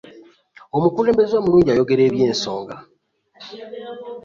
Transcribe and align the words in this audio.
omukulembeze 0.75 1.33
omulungi 1.37 1.69
ayogeera 1.71 2.03
ebyensonga 2.05 2.75